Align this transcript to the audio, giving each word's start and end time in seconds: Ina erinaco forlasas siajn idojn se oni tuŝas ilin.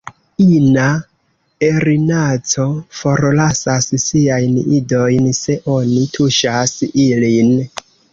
Ina 0.43 0.83
erinaco 1.67 2.65
forlasas 2.99 3.89
siajn 4.05 4.55
idojn 4.79 5.27
se 5.41 5.57
oni 5.77 6.07
tuŝas 6.17 6.75
ilin. 7.05 7.53